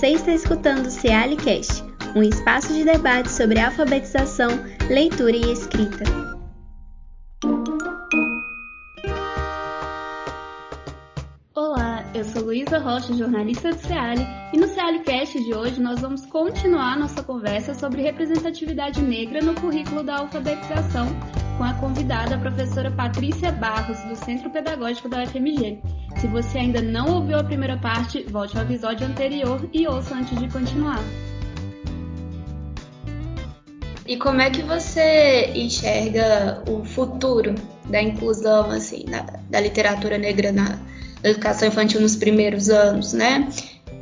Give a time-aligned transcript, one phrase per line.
[0.00, 1.84] Você está escutando o Cealicast,
[2.16, 4.48] um espaço de debate sobre alfabetização,
[4.88, 6.04] leitura e escrita.
[11.54, 16.24] Olá, eu sou Luísa Rocha, jornalista do Ceali, e no Cealicast de hoje nós vamos
[16.24, 21.08] continuar nossa conversa sobre representatividade negra no currículo da alfabetização
[21.58, 25.78] com a convidada, a professora Patrícia Barros, do Centro Pedagógico da UFMG.
[26.20, 30.38] Se você ainda não ouviu a primeira parte, volte ao episódio anterior e ouça antes
[30.38, 31.02] de continuar.
[34.06, 37.54] E como é que você enxerga o futuro
[37.88, 40.78] da inclusão assim, da, da literatura negra na
[41.24, 43.48] educação infantil nos primeiros anos, né?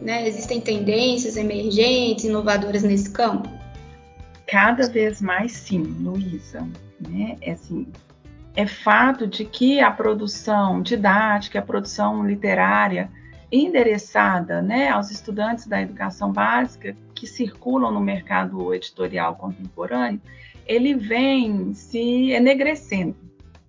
[0.02, 0.26] né?
[0.26, 3.48] Existem tendências emergentes, inovadoras nesse campo?
[4.48, 6.66] Cada vez mais sim, Luísa.
[7.08, 7.36] Né?
[7.42, 7.86] É assim,
[8.58, 13.08] é fato de que a produção didática, a produção literária
[13.52, 20.20] endereçada né, aos estudantes da educação básica que circulam no mercado editorial contemporâneo,
[20.66, 23.14] ele vem se enegrecendo,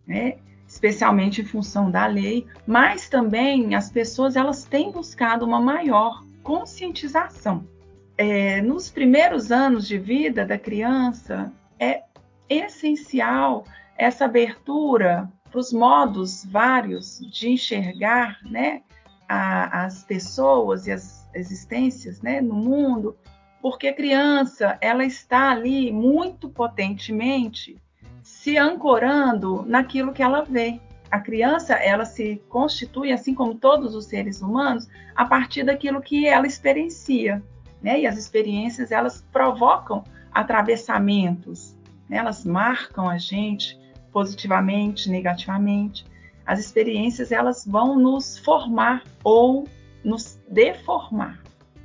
[0.08, 6.24] né, especialmente em função da lei, mas também as pessoas elas têm buscado uma maior
[6.42, 7.64] conscientização.
[8.18, 12.02] É, nos primeiros anos de vida da criança, é
[12.50, 13.66] essencial
[14.00, 18.82] essa abertura para os modos vários de enxergar né,
[19.28, 23.18] a, as pessoas e as existências né, no mundo,
[23.62, 27.78] porque a criança ela está ali muito potentemente
[28.24, 30.80] se ancorando naquilo que ela vê.
[31.12, 36.26] A criança ela se constitui, assim como todos os seres humanos, a partir daquilo que
[36.26, 37.44] ela experiencia,
[37.82, 38.00] né?
[38.00, 41.76] E as experiências elas provocam atravessamentos,
[42.08, 42.18] né?
[42.18, 43.80] elas marcam a gente
[44.12, 46.06] positivamente, negativamente.
[46.46, 49.68] As experiências elas vão nos formar ou
[50.04, 51.40] nos deformar,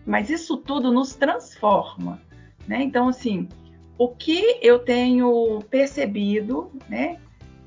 [0.06, 2.20] mas isso tudo nos transforma,
[2.66, 2.82] né?
[2.82, 3.48] Então assim,
[3.98, 7.18] o que eu tenho percebido, né,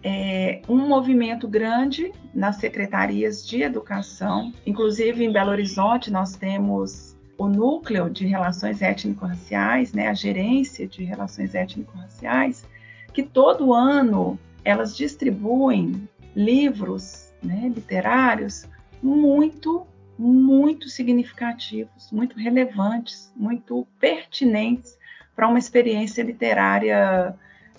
[0.03, 7.47] é um movimento grande nas secretarias de educação, inclusive em Belo Horizonte nós temos o
[7.47, 12.65] núcleo de relações étnico-raciais, né, a gerência de relações étnico-raciais,
[13.13, 18.67] que todo ano elas distribuem livros né, literários
[19.01, 19.87] muito,
[20.19, 24.97] muito significativos, muito relevantes, muito pertinentes
[25.33, 27.33] para uma experiência literária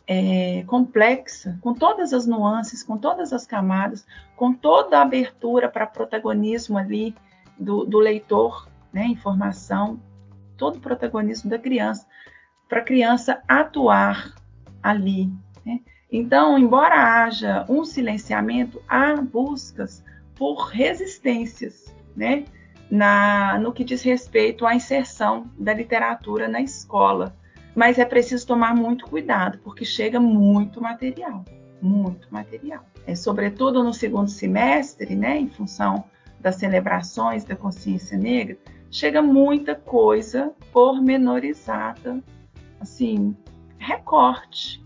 [0.07, 5.87] é, complexa, com todas as nuances, com todas as camadas, com toda a abertura para
[5.87, 7.15] protagonismo ali
[7.59, 10.01] do, do leitor, né, informação,
[10.57, 12.07] todo o protagonismo da criança,
[12.67, 14.35] para a criança atuar
[14.83, 15.31] ali.
[15.67, 15.81] Né?
[16.11, 20.03] Então, embora haja um silenciamento, há buscas
[20.35, 22.45] por resistências, né?
[22.91, 27.37] Na, no que diz respeito à inserção da literatura na escola.
[27.75, 31.45] Mas é preciso tomar muito cuidado, porque chega muito material,
[31.83, 32.85] muito material.
[33.07, 36.05] É, sobretudo no segundo semestre, né, em função
[36.41, 38.57] das celebrações da consciência negra,
[38.91, 42.23] chega muita coisa pormenorizada,
[42.81, 43.37] assim,
[43.79, 44.83] recorte,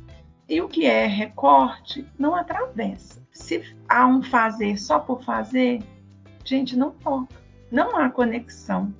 [0.52, 3.26] e o que é recorte não atravessa.
[3.32, 5.82] Se há um fazer só por fazer,
[6.44, 7.34] gente, não toca.
[7.70, 8.94] Não há conexão,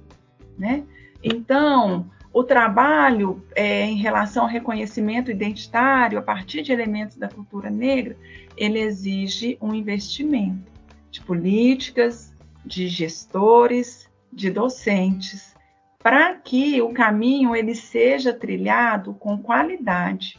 [0.59, 0.83] né?
[1.23, 7.69] Então, o trabalho é, em relação ao reconhecimento identitário a partir de elementos da cultura
[7.69, 8.17] negra,
[8.57, 10.73] ele exige um investimento
[11.11, 15.55] de políticas, de gestores, de docentes,
[15.99, 20.39] para que o caminho ele seja trilhado com qualidade,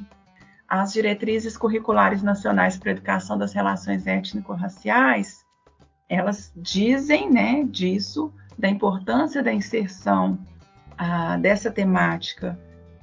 [0.73, 5.45] as diretrizes curriculares nacionais para a educação das relações étnico-raciais,
[6.09, 10.39] elas dizem, né, disso, da importância da inserção
[10.97, 12.59] ah, dessa temática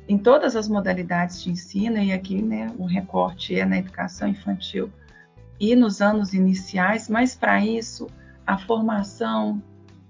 [0.08, 4.90] em todas as modalidades de ensino, e aqui né, o recorte é na educação infantil
[5.61, 8.08] e nos anos iniciais, mas para isso
[8.44, 9.62] a formação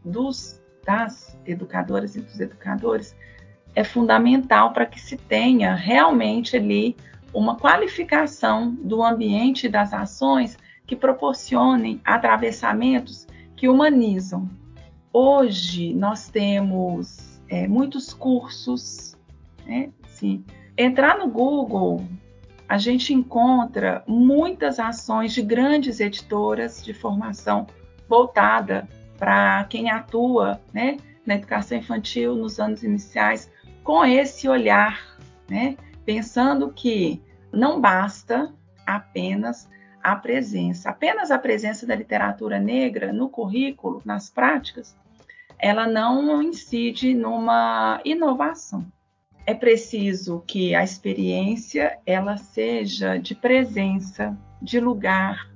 [0.03, 3.15] dos, das educadoras e dos educadores
[3.75, 6.97] é fundamental para que se tenha realmente ali
[7.33, 14.49] uma qualificação do ambiente e das ações que proporcionem atravessamentos que humanizam.
[15.13, 19.17] Hoje nós temos é, muitos cursos,
[19.67, 19.91] né?
[20.09, 20.45] Sim.
[20.77, 22.05] Entrar no Google,
[22.69, 27.67] a gente encontra muitas ações de grandes editoras de formação
[28.09, 28.89] voltada
[29.19, 33.51] para quem atua né, na educação infantil nos anos iniciais
[33.85, 35.19] com esse olhar,
[35.49, 35.77] né?
[36.11, 37.23] Pensando que
[37.53, 38.53] não basta
[38.85, 39.71] apenas
[40.03, 44.97] a presença, apenas a presença da literatura negra no currículo, nas práticas,
[45.57, 48.85] ela não incide numa inovação.
[49.47, 55.49] É preciso que a experiência ela seja de presença, de lugar,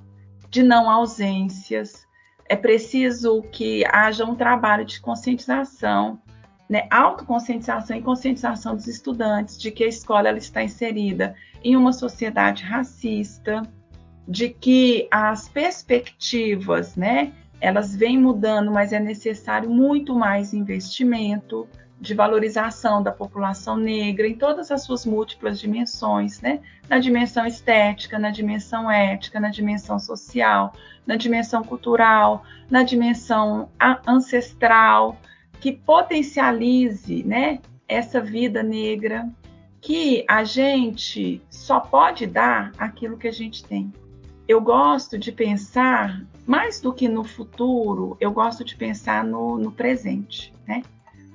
[0.50, 2.06] de não ausências.
[2.48, 6.22] É preciso que haja um trabalho de conscientização,
[6.68, 11.92] né, autoconscientização e conscientização dos estudantes de que a escola ela está inserida em uma
[11.92, 13.62] sociedade racista,
[14.26, 21.68] de que as perspectivas, né, elas vêm mudando, mas é necessário muito mais investimento
[22.00, 26.60] de valorização da população negra em todas as suas múltiplas dimensões, né?
[26.88, 30.74] Na dimensão estética, na dimensão ética, na dimensão social,
[31.06, 33.70] na dimensão cultural, na dimensão
[34.06, 35.16] ancestral,
[35.60, 39.28] que potencialize, né, essa vida negra,
[39.80, 43.92] que a gente só pode dar aquilo que a gente tem
[44.46, 49.72] eu gosto de pensar, mais do que no futuro, eu gosto de pensar no, no
[49.72, 50.82] presente, né?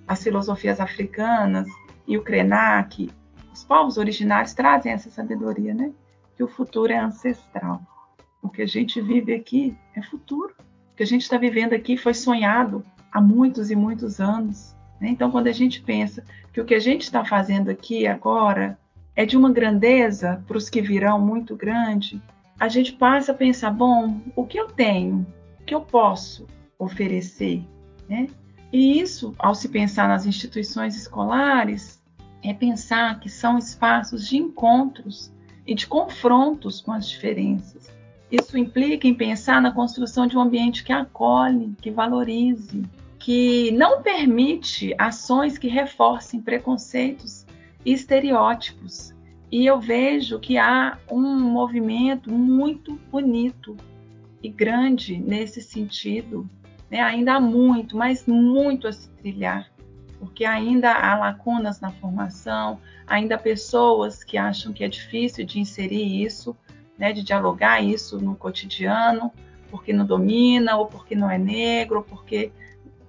[0.08, 1.68] As filosofias africanas
[2.08, 3.10] e o Krenak,
[3.52, 5.92] os povos originários trazem essa sabedoria, né?
[6.36, 7.82] Que o futuro é ancestral.
[8.42, 10.54] O que a gente vive aqui é futuro.
[10.94, 14.76] O que a gente está vivendo aqui foi sonhado há muitos e muitos anos.
[15.00, 15.10] Né?
[15.10, 16.24] Então, quando a gente pensa
[16.54, 18.78] que o que a gente está fazendo aqui agora
[19.16, 22.22] é de uma grandeza para os que virão muito grande,
[22.60, 25.26] a gente passa a pensar: bom, o que eu tenho?
[25.60, 26.46] O que eu posso
[26.78, 27.64] oferecer?
[28.08, 28.28] Né?
[28.72, 32.02] E isso, ao se pensar nas instituições escolares,
[32.44, 35.32] é pensar que são espaços de encontros
[35.66, 37.92] e de confrontos com as diferenças.
[38.32, 42.84] Isso implica em pensar na construção de um ambiente que acolhe, que valorize,
[43.18, 47.46] que não permite ações que reforcem preconceitos
[47.86, 49.14] e estereótipos,
[49.52, 53.76] e eu vejo que há um movimento muito bonito
[54.44, 56.48] e grande nesse sentido.
[56.90, 57.02] Né?
[57.02, 59.72] Ainda há muito, mas muito a se trilhar,
[60.20, 65.60] porque ainda há lacunas na formação, ainda há pessoas que acham que é difícil de
[65.60, 66.56] inserir isso,
[67.00, 67.14] né?
[67.14, 69.32] de dialogar isso no cotidiano,
[69.72, 72.52] porque não domina, ou porque não é negro, ou porque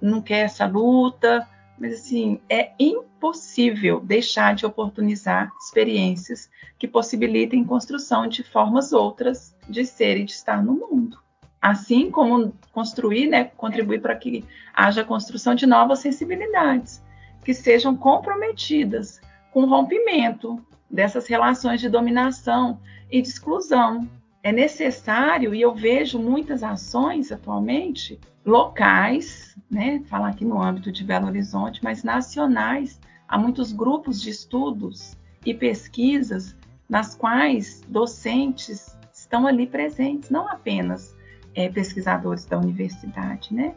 [0.01, 1.45] não quer essa luta.
[1.77, 6.49] Mas assim, é impossível deixar de oportunizar experiências
[6.79, 11.19] que possibilitem construção de formas outras de ser e de estar no mundo.
[11.61, 17.03] Assim como construir, né, contribuir para que haja construção de novas sensibilidades,
[17.43, 19.19] que sejam comprometidas
[19.51, 22.79] com o rompimento dessas relações de dominação
[23.11, 24.09] e de exclusão.
[24.43, 31.03] É necessário, e eu vejo muitas ações atualmente, locais, né, falar aqui no âmbito de
[31.03, 32.99] Belo Horizonte, mas nacionais.
[33.27, 35.15] Há muitos grupos de estudos
[35.45, 36.55] e pesquisas
[36.89, 41.15] nas quais docentes estão ali presentes, não apenas
[41.53, 43.75] é, pesquisadores da universidade, né?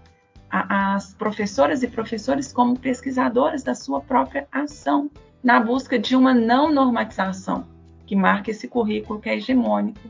[0.50, 5.10] As professoras e professores como pesquisadores da sua própria ação,
[5.42, 7.73] na busca de uma não normatização
[8.06, 10.00] que marque esse currículo que é hegemônico,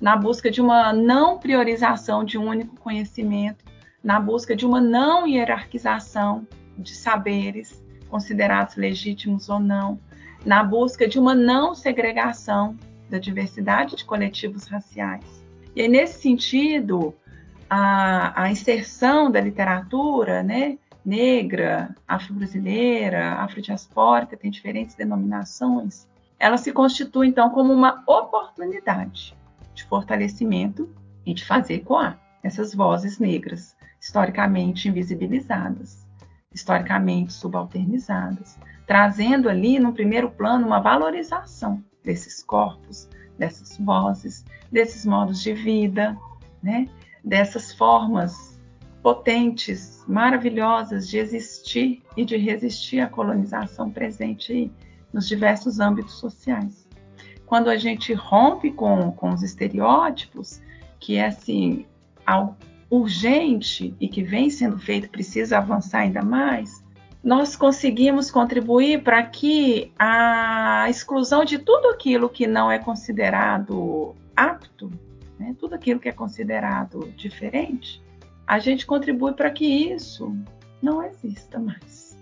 [0.00, 3.64] na busca de uma não priorização de um único conhecimento,
[4.02, 6.46] na busca de uma não hierarquização
[6.78, 9.98] de saberes considerados legítimos ou não,
[10.44, 12.76] na busca de uma não segregação
[13.08, 15.44] da diversidade de coletivos raciais.
[15.76, 17.14] E aí, nesse sentido,
[17.68, 26.08] a, a inserção da literatura né, negra, afro-brasileira, afrodiaspórica, tem diferentes denominações,
[26.40, 29.36] ela se constitui, então, como uma oportunidade
[29.74, 30.88] de fortalecimento
[31.26, 36.08] e de fazer ecoar essas vozes negras historicamente invisibilizadas,
[36.50, 43.06] historicamente subalternizadas, trazendo ali no primeiro plano uma valorização desses corpos,
[43.38, 44.42] dessas vozes,
[44.72, 46.16] desses modos de vida,
[46.62, 46.88] né?
[47.22, 48.58] dessas formas
[49.02, 54.72] potentes, maravilhosas de existir e de resistir à colonização presente
[55.12, 56.88] nos diversos âmbitos sociais.
[57.46, 60.60] Quando a gente rompe com, com os estereótipos,
[60.98, 61.86] que é assim,
[62.88, 66.84] urgente e que vem sendo feito precisa avançar ainda mais,
[67.22, 74.90] nós conseguimos contribuir para que a exclusão de tudo aquilo que não é considerado apto,
[75.38, 78.02] né, tudo aquilo que é considerado diferente,
[78.46, 80.34] a gente contribui para que isso
[80.82, 82.16] não exista mais,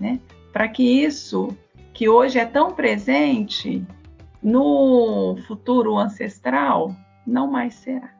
[0.00, 0.18] né?
[0.52, 1.56] Para que isso
[1.98, 3.84] que hoje é tão presente
[4.40, 6.94] no futuro ancestral
[7.26, 8.10] não mais será.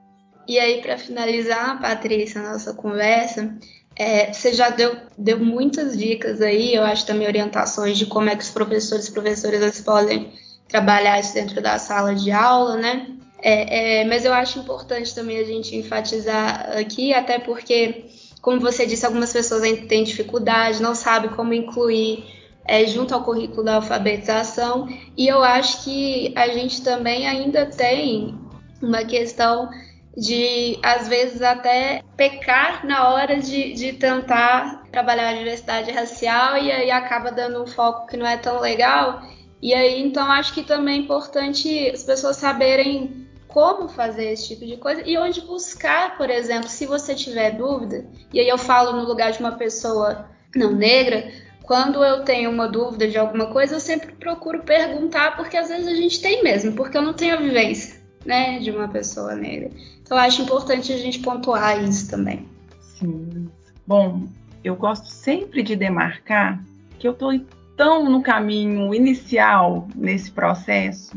[0.49, 3.57] E aí, para finalizar, Patrícia, a nossa conversa,
[3.95, 8.35] é, você já deu, deu muitas dicas aí, eu acho também orientações de como é
[8.35, 10.33] que os professores e professoras podem
[10.67, 13.07] trabalhar isso dentro da sala de aula, né?
[13.41, 18.07] É, é, mas eu acho importante também a gente enfatizar aqui, até porque
[18.43, 22.38] como você disse, algumas pessoas ainda têm dificuldade, não sabem como incluir
[22.69, 28.39] é, junto ao currículo da alfabetização, e eu acho que a gente também ainda tem
[28.83, 29.71] uma questão
[30.15, 36.71] de, às vezes, até pecar na hora de, de tentar trabalhar a diversidade racial e
[36.71, 39.23] aí acaba dando um foco que não é tão legal.
[39.63, 44.67] E aí, então, acho que também é importante as pessoas saberem como fazer esse tipo
[44.67, 48.93] de coisa e onde buscar, por exemplo, se você tiver dúvida, e aí eu falo
[48.93, 51.31] no lugar de uma pessoa não negra,
[51.69, 55.87] quando eu tenho uma dúvida de alguma coisa, eu sempre procuro perguntar, porque às vezes
[55.87, 59.71] a gente tem mesmo, porque eu não tenho a vivência, né, de uma pessoa negra.
[60.01, 62.49] Então eu acho importante a gente pontuar isso também.
[62.81, 63.51] Sim.
[63.87, 64.27] Bom,
[64.65, 66.59] eu gosto sempre de demarcar
[66.99, 67.39] que eu estou
[67.77, 71.15] tão no caminho inicial nesse processo,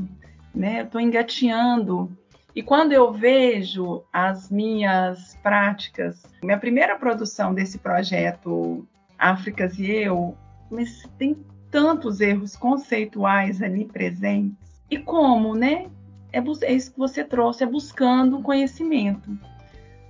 [0.53, 0.81] né?
[0.81, 2.12] Eu estou engateando
[2.53, 8.86] e quando eu vejo as minhas práticas, minha primeira produção desse projeto
[9.22, 10.36] Áfricas e eu,
[10.72, 11.38] mas tem
[11.70, 14.58] tantos erros conceituais ali presentes.
[14.90, 15.88] E como, né?
[16.34, 19.38] É, é isso que você trouxe, é buscando conhecimento.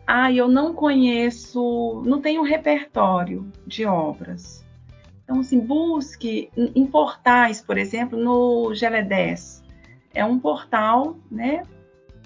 [0.05, 4.65] Ah, eu não conheço, não tenho repertório de obras.
[5.23, 9.63] Então, assim, busque em portais, por exemplo, no GL10.
[10.13, 11.63] É um portal, né,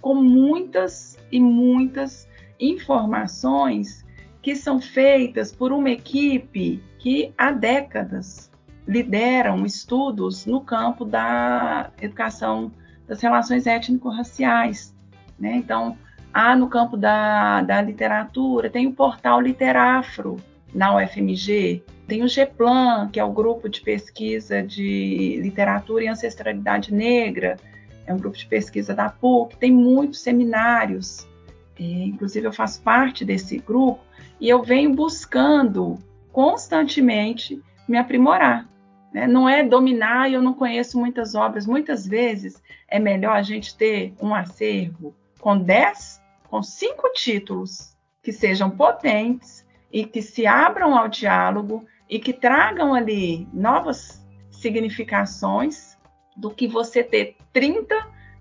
[0.02, 2.28] com muitas e muitas
[2.60, 4.05] informações
[4.46, 8.52] que são feitas por uma equipe que há décadas
[8.88, 12.72] lideram estudos no campo da educação
[13.08, 14.96] das relações étnico-raciais.
[15.40, 15.56] Né?
[15.56, 15.98] Então,
[16.32, 20.38] há no campo da, da literatura, tem o portal Literafro
[20.72, 26.94] na UFMG, tem o GEPLAN, que é o grupo de pesquisa de literatura e ancestralidade
[26.94, 27.58] negra,
[28.06, 31.28] é um grupo de pesquisa da PUC, tem muitos seminários,
[31.80, 34.05] é, inclusive eu faço parte desse grupo,
[34.40, 36.00] e eu venho buscando
[36.32, 38.68] constantemente me aprimorar.
[39.14, 39.28] Né?
[39.28, 41.66] Não é dominar eu não conheço muitas obras.
[41.66, 48.32] Muitas vezes é melhor a gente ter um acervo com 10, com cinco títulos que
[48.32, 55.98] sejam potentes e que se abram ao diálogo e que tragam ali novas significações
[56.36, 57.96] do que você ter 30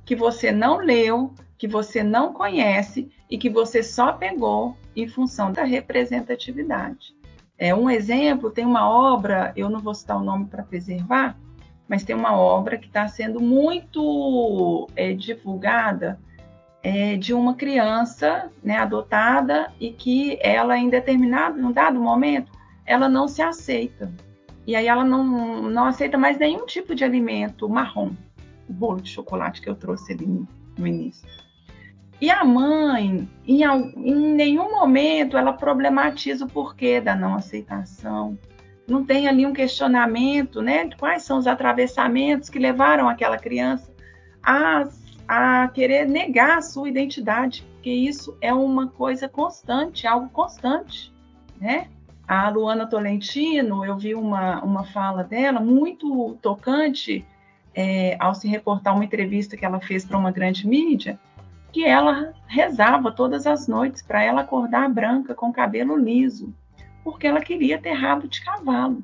[0.04, 5.50] que você não leu, que você não conhece e que você só pegou em função
[5.50, 7.14] da representatividade.
[7.56, 11.36] É um exemplo, tem uma obra, eu não vou citar o nome para preservar,
[11.88, 16.18] mas tem uma obra que está sendo muito é, divulgada
[16.82, 22.52] é, de uma criança né, adotada e que ela, em determinado, em um dado momento,
[22.84, 24.12] ela não se aceita.
[24.66, 28.12] E aí ela não, não aceita mais nenhum tipo de alimento marrom,
[28.68, 31.28] o bolo de chocolate que eu trouxe ali no, início.
[32.20, 38.38] E a mãe, em, em, nenhum momento, ela problematiza o porquê da não aceitação.
[38.86, 40.86] Não tem ali um questionamento, né?
[40.86, 43.92] De quais são os atravessamentos que levaram aquela criança
[44.42, 44.84] a,
[45.26, 51.12] a querer negar a sua identidade, porque isso é uma coisa constante, algo constante,
[51.60, 51.88] né?
[52.26, 57.24] A Luana Tolentino, eu vi uma, uma fala dela muito tocante
[57.74, 61.18] é, ao se reportar uma entrevista que ela fez para uma grande mídia,
[61.72, 66.54] que ela rezava todas as noites para ela acordar branca com cabelo liso,
[67.02, 69.02] porque ela queria ter rabo de cavalo.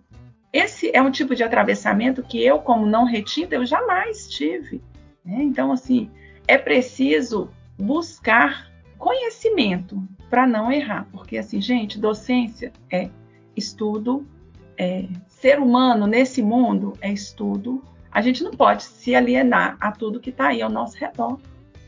[0.52, 4.80] Esse é um tipo de atravessamento que eu, como não retida, eu jamais tive.
[5.24, 5.42] Né?
[5.42, 6.10] Então, assim,
[6.46, 13.08] é preciso buscar conhecimento para não errar, porque assim, gente, docência é
[13.56, 14.26] estudo,
[14.78, 17.82] é, ser humano nesse mundo é estudo.
[18.12, 21.38] A gente não pode se alienar a tudo que está aí ao nosso redor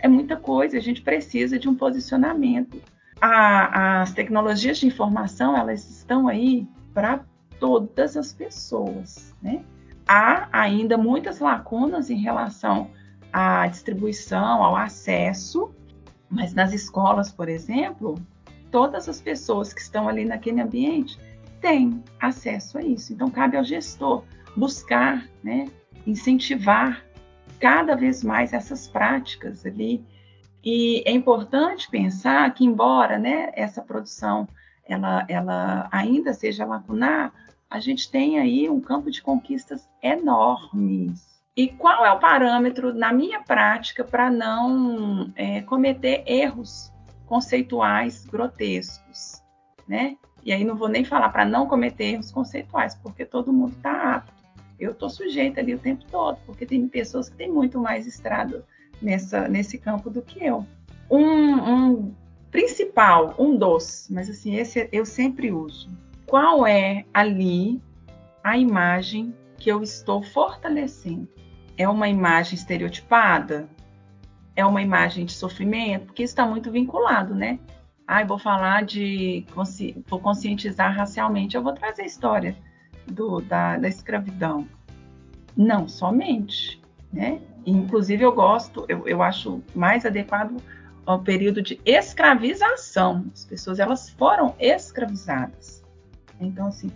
[0.03, 2.83] é muita coisa, a gente precisa de um posicionamento.
[3.21, 7.21] A, as tecnologias de informação, elas estão aí para
[7.61, 9.65] todas as pessoas, né?
[10.07, 12.91] Há ainda muitas lacunas em relação
[13.33, 15.73] à distribuição, ao acesso,
[16.29, 18.17] mas nas escolas, por exemplo,
[18.73, 21.17] todas as pessoas que estão ali naquele ambiente
[21.61, 23.13] têm acesso a isso.
[23.13, 24.25] Então, cabe ao gestor
[24.57, 25.67] buscar, né,
[26.07, 27.05] incentivar
[27.59, 30.05] cada vez mais essas práticas ali.
[30.65, 34.49] E é importante pensar que, embora né, essa produção
[34.85, 37.33] ela, ela ainda seja lacunar,
[37.71, 41.43] a gente tem aí um campo de conquistas enormes.
[41.57, 46.93] E qual é o parâmetro na minha prática para não é, cometer erros
[47.27, 49.43] conceituais grotescos,
[49.87, 50.17] né?
[50.45, 54.17] E aí não vou nem falar para não cometer erros conceituais, porque todo mundo está
[54.17, 54.42] apto
[54.83, 58.65] eu estou sujeita ali o tempo todo, porque tem pessoas que têm muito mais estrada
[59.01, 60.67] nessa, nesse campo do que eu.
[61.09, 62.15] Um, um
[62.51, 65.89] principal, um dos, mas assim, esse eu sempre uso.
[66.27, 67.81] Qual é ali
[68.43, 71.29] a imagem que eu estou fortalecendo?
[71.77, 73.69] É uma imagem estereotipada?
[74.57, 76.07] É uma imagem de sofrimento?
[76.07, 77.59] Porque isso está muito vinculado, né?
[78.07, 79.47] Ah, vou falar de.
[80.07, 82.57] Vou conscientizar racialmente, eu vou trazer história
[83.07, 84.67] do, da, da escravidão.
[85.57, 86.81] Não somente,
[87.13, 87.41] né?
[87.65, 90.57] Inclusive, eu gosto, eu, eu acho mais adequado
[91.05, 93.27] ao período de escravização.
[93.33, 95.83] As pessoas elas foram escravizadas.
[96.41, 96.91] Então, assim,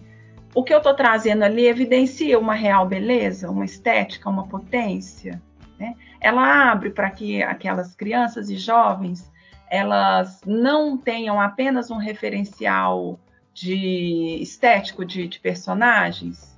[0.55, 5.41] o que eu estou trazendo ali evidencia uma real beleza, uma estética, uma potência.
[5.79, 5.95] Né?
[6.21, 9.31] Ela abre para que aquelas crianças e jovens
[9.69, 13.19] elas não tenham apenas um referencial
[13.57, 16.55] de estético de, de personagens.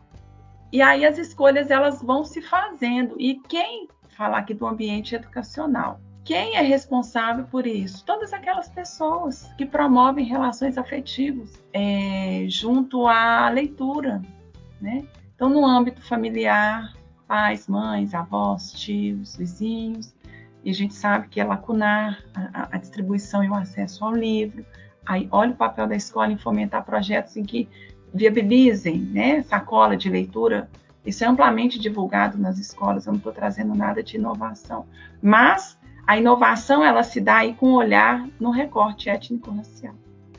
[0.73, 3.15] E aí as escolhas elas vão se fazendo.
[3.21, 6.01] E quem falar aqui do ambiente educacional?
[6.25, 8.05] Quem é responsável por isso?
[8.05, 14.21] Todas aquelas pessoas que promovem relações afetivas é, junto à leitura,
[14.81, 15.07] né?
[15.35, 16.93] Então, no âmbito familiar,
[17.29, 20.13] pais, mães, avós, tios, vizinhos,
[20.65, 24.67] e a gente sabe que é lacunar a, a distribuição e o acesso ao livro.
[25.09, 27.67] Aí, olha o papel da escola em fomentar projetos em que
[28.13, 30.69] viabilizem né, sacola de leitura.
[31.05, 34.85] Isso é amplamente divulgado nas escolas, eu não estou trazendo nada de inovação.
[35.23, 39.95] Mas a inovação ela se dá aí com um olhar no recorte étnico-racial.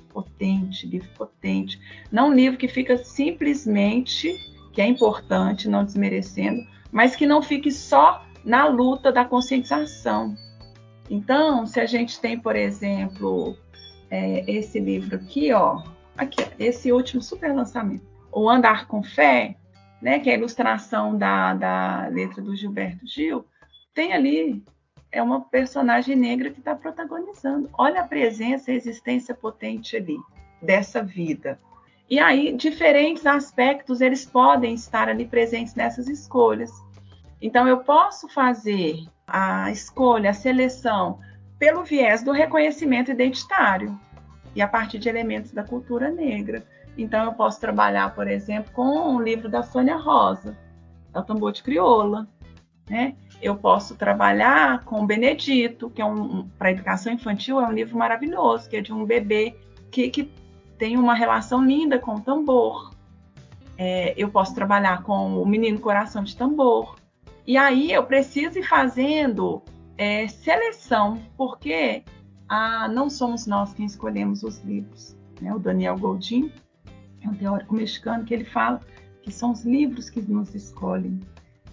[0.10, 1.82] Potente, livro potente.
[2.12, 4.36] Não um livro que fica simplesmente,
[4.72, 6.62] que é importante, não desmerecendo,
[6.92, 10.36] mas que não fique só na luta da conscientização.
[11.10, 13.58] Então, se a gente tem, por exemplo,
[14.10, 15.84] é, esse livro aqui, ó,
[16.18, 19.56] aqui, esse último super lançamento, O Andar com Fé,
[20.01, 23.46] né, que é a ilustração da, da letra do Gilberto Gil,
[23.94, 24.63] tem ali
[25.12, 27.70] é uma personagem negra que está protagonizando.
[27.77, 30.18] Olha a presença, a existência potente ali
[30.62, 31.60] dessa vida.
[32.10, 36.72] E aí, diferentes aspectos eles podem estar ali presentes nessas escolhas.
[37.42, 41.20] Então, eu posso fazer a escolha, a seleção,
[41.57, 44.00] pelo viés do reconhecimento identitário
[44.55, 46.66] e a partir de elementos da cultura negra.
[46.98, 50.57] Então, eu posso trabalhar, por exemplo, com um livro da Sônia Rosa,
[51.12, 52.27] da Tambor de Crioula,
[52.90, 53.16] né?
[53.42, 58.70] Eu posso trabalhar com Benedito, que é um, para educação infantil é um livro maravilhoso,
[58.70, 59.55] que é de um bebê
[59.92, 60.29] que, que
[60.77, 62.94] tem uma relação linda com o tambor.
[63.77, 66.98] É, eu posso trabalhar com o Menino Coração de Tambor.
[67.48, 69.62] E aí eu preciso ir fazendo
[69.98, 72.03] é, seleção, porque
[72.50, 75.16] ah, não somos nós quem escolhemos os livros.
[75.40, 75.53] Né?
[75.53, 76.51] O Daniel Goldin
[77.22, 78.81] é um teórico mexicano que ele fala
[79.22, 81.20] que são os livros que nos escolhem.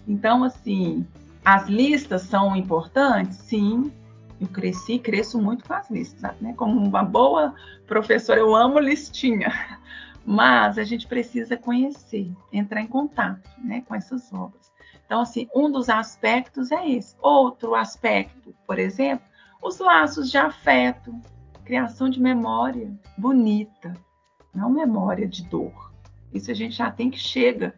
[0.07, 1.05] Então, assim,
[1.43, 3.37] as listas são importantes?
[3.37, 3.91] Sim,
[4.39, 6.53] eu cresci, cresço muito com as listas, né?
[6.55, 7.55] Como uma boa
[7.87, 9.51] professora, eu amo listinha.
[10.23, 14.69] Mas a gente precisa conhecer, entrar em contato, né, com essas obras.
[15.05, 17.15] Então, assim, um dos aspectos é esse.
[17.21, 19.25] Outro aspecto, por exemplo,
[19.61, 21.13] os laços de afeto,
[21.63, 23.93] criação de memória bonita,
[24.53, 25.91] não memória de dor.
[26.33, 27.73] Isso a gente já tem que chega.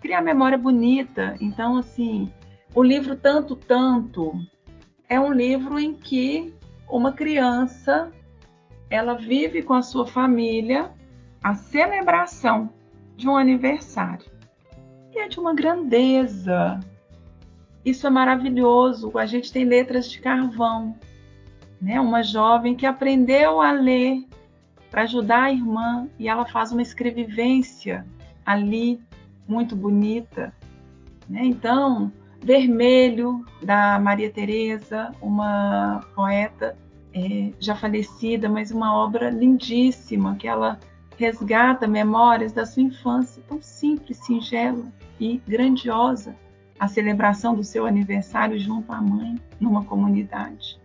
[0.00, 1.36] Criar memória bonita.
[1.40, 2.32] Então, assim,
[2.74, 4.34] o livro Tanto Tanto
[5.08, 6.54] é um livro em que
[6.88, 8.12] uma criança
[8.90, 10.92] ela vive com a sua família
[11.42, 12.70] a celebração
[13.16, 14.30] de um aniversário.
[15.12, 16.80] E é de uma grandeza.
[17.84, 19.16] Isso é maravilhoso.
[19.18, 20.96] A gente tem letras de carvão,
[21.80, 22.00] né?
[22.00, 24.24] Uma jovem que aprendeu a ler
[24.90, 28.06] para ajudar a irmã e ela faz uma escrevivência
[28.46, 29.00] ali
[29.46, 30.54] muito bonita,
[31.28, 31.44] né?
[31.44, 36.76] Então, Vermelho, da Maria Teresa, uma poeta
[37.14, 40.78] é, já falecida, mas uma obra lindíssima, que ela
[41.16, 44.84] resgata memórias da sua infância, tão simples, singela
[45.18, 46.36] e grandiosa,
[46.84, 50.80] a celebração do seu aniversário junto à mãe, numa comunidade.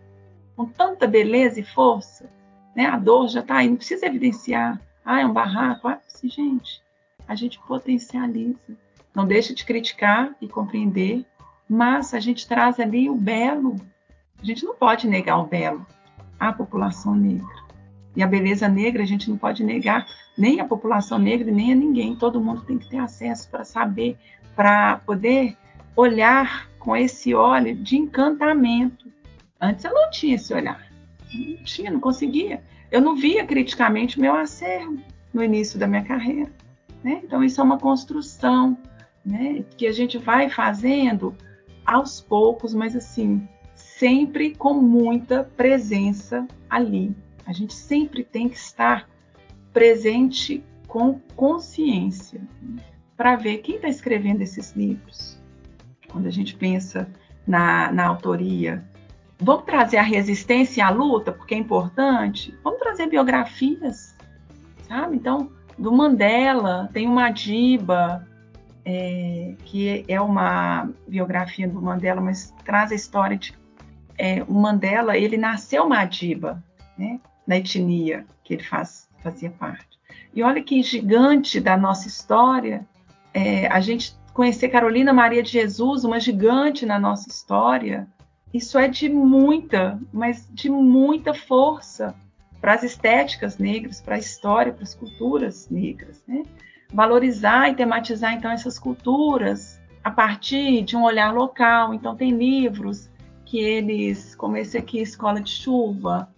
[0.56, 2.30] Com tanta beleza e força,
[2.74, 2.86] né?
[2.86, 6.82] a dor já está aí, não precisa evidenciar, ah, é um barraco, ah, gente,
[7.26, 8.76] a gente potencializa.
[9.14, 11.24] Não deixa de criticar e compreender
[11.72, 13.76] mas a gente traz ali o belo.
[14.42, 15.86] A gente não pode negar o belo
[16.38, 17.46] à população negra.
[18.16, 20.04] E a beleza negra a gente não pode negar
[20.36, 22.16] nem a população negra, nem a ninguém.
[22.16, 24.18] Todo mundo tem que ter acesso para saber,
[24.56, 25.56] para poder
[25.96, 29.10] olhar com esse olho de encantamento.
[29.60, 30.90] Antes eu não tinha esse olhar.
[31.32, 32.62] Não tinha, não conseguia.
[32.90, 34.98] Eu não via criticamente o meu acervo
[35.32, 36.50] no início da minha carreira.
[37.04, 37.20] Né?
[37.24, 38.76] Então, isso é uma construção
[39.24, 39.64] né?
[39.76, 41.34] que a gente vai fazendo
[41.84, 47.14] aos poucos, mas assim, sempre com muita presença ali
[47.46, 49.08] A gente sempre tem que estar
[49.72, 52.40] presente com consciência
[53.16, 55.39] para ver quem está escrevendo esses livros.
[56.10, 57.08] Quando a gente pensa
[57.46, 58.84] na, na autoria,
[59.38, 62.54] vamos trazer a resistência a luta, porque é importante.
[62.62, 64.16] Vamos trazer biografias,
[64.88, 65.16] sabe?
[65.16, 68.26] Então, do Mandela, tem uma Diba,
[68.84, 73.58] é, que é uma biografia do Mandela, mas traz a história de
[74.20, 76.62] é, o Mandela, ele nasceu Madiba,
[76.98, 79.98] né, na etnia que ele faz, fazia parte.
[80.34, 82.86] E olha que gigante da nossa história,
[83.32, 88.08] é, a gente conhecer Carolina Maria de Jesus, uma gigante na nossa história,
[88.52, 92.14] isso é de muita, mas de muita força
[92.60, 96.22] para as estéticas negras, para a história, para as culturas negras.
[96.26, 96.42] Né?
[96.92, 101.94] Valorizar e tematizar, então, essas culturas a partir de um olhar local.
[101.94, 103.08] Então, tem livros
[103.44, 106.28] que eles, como esse aqui, Escola de Chuva,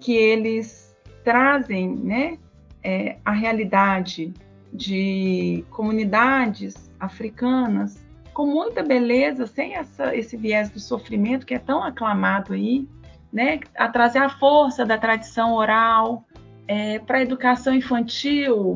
[0.00, 0.94] que eles
[1.24, 2.38] trazem né,
[2.82, 4.32] é, a realidade
[4.72, 8.04] de comunidades africanas
[8.36, 12.86] com muita beleza, sem essa, esse viés do sofrimento que é tão aclamado aí,
[13.32, 16.22] né, a trazer a força da tradição oral
[16.68, 18.74] é, para a educação infantil,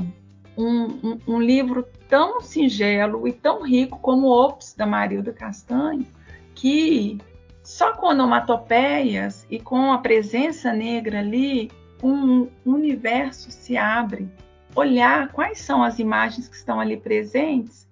[0.57, 6.07] um, um, um, livro tão singelo e tão rico como Ops, da Marilda Castanho,
[6.55, 7.19] que
[7.63, 11.71] só com onomatopeias e com a presença negra ali,
[12.03, 14.27] um universo se abre.
[14.75, 17.90] Olhar quais são as imagens que estão ali presentes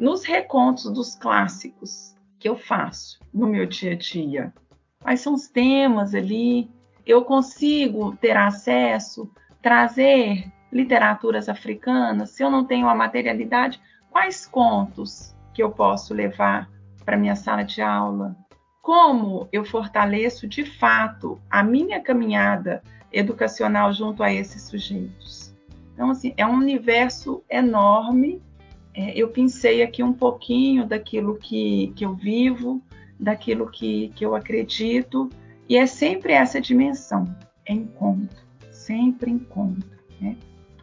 [0.00, 4.54] nos recontos dos clássicos que eu faço no meu dia a dia.
[5.02, 6.70] Quais são os temas ali?
[7.06, 9.30] Eu consigo ter acesso,
[9.62, 12.30] trazer literaturas africanas?
[12.30, 16.70] Se eu não tenho a materialidade, quais contos que eu posso levar
[17.04, 18.34] para minha sala de aula?
[18.80, 22.82] Como eu fortaleço de fato a minha caminhada
[23.12, 25.54] educacional junto a esses sujeitos?
[25.92, 28.42] Então, assim, é um universo enorme.
[28.94, 32.82] É, eu pensei aqui um pouquinho daquilo que, que eu vivo,
[33.18, 35.30] daquilo que, que eu acredito,
[35.68, 37.24] e é sempre essa dimensão,
[37.64, 38.38] é encontro,
[38.70, 39.88] sempre encontro,
[40.20, 40.36] né?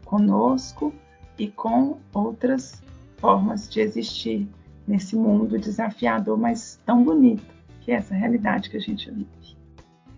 [0.06, 0.94] conosco
[1.38, 2.82] e com outras
[3.18, 4.48] formas de existir
[4.88, 7.44] nesse mundo desafiador, mas tão bonito,
[7.82, 9.28] que é essa realidade que a gente vive.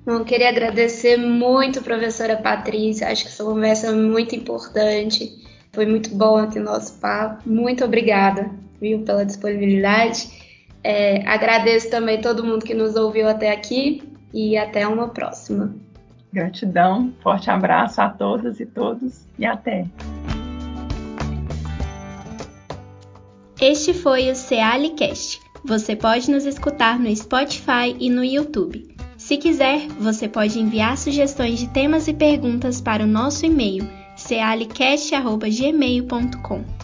[0.06, 3.10] Bom, queria agradecer muito, professora Patrícia.
[3.10, 5.49] Acho que essa conversa é muito importante.
[5.80, 7.50] Foi muito bom aqui o nosso papo.
[7.50, 10.30] Muito obrigada, viu, pela disponibilidade.
[10.84, 15.74] É, agradeço também todo mundo que nos ouviu até aqui e até uma próxima.
[16.34, 19.86] Gratidão, forte abraço a todas e todos e até.
[23.62, 25.39] Este foi o Cealicast.
[25.63, 28.86] Você pode nos escutar no Spotify e no YouTube.
[29.18, 33.88] Se quiser, você pode enviar sugestões de temas e perguntas para o nosso e-mail
[34.20, 36.79] cealicast.gmail.com.